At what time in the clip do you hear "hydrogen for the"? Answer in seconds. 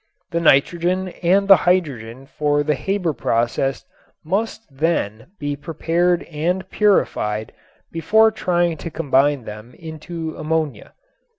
1.69-2.73